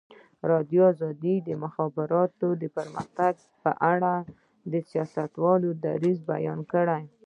[0.43, 1.03] ازادي راډیو د
[1.47, 4.13] د مخابراتو پرمختګ په اړه
[4.71, 7.03] د سیاستوالو دریځ بیان کړی.